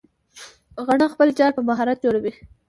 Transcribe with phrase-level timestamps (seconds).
[0.85, 2.31] غڼه خپل جال په مهارت جوړوي